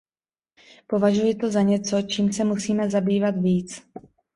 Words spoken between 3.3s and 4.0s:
víc.